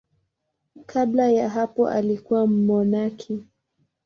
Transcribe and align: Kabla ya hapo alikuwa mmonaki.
Kabla 0.85 1.31
ya 1.31 1.49
hapo 1.49 1.87
alikuwa 1.87 2.47
mmonaki. 2.47 3.45